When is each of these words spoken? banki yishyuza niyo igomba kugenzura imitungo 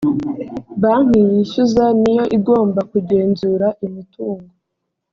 banki 0.81 1.19
yishyuza 1.31 1.85
niyo 2.01 2.23
igomba 2.37 2.81
kugenzura 2.91 3.67
imitungo 3.85 4.51